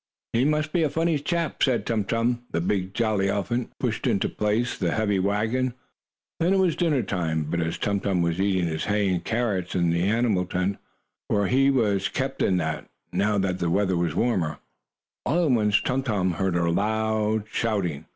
[0.33, 2.41] "He must be a funny chap," said Tum Tum.
[2.49, 5.75] The big, jolly elephant pushed into place the heavy wagon.
[6.39, 7.43] Then it was dinner time.
[7.43, 10.79] But as Tum Tum was eating his hay and carrots in the animal tent,
[11.29, 14.57] for he was kept in that, now that the weather was warmer,
[15.23, 18.05] all at once Tum Tum heard a loud shouting.